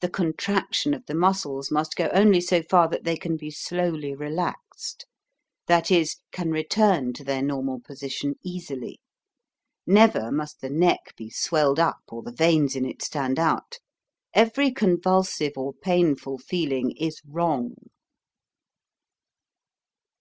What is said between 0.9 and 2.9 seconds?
of the muscles must go only so far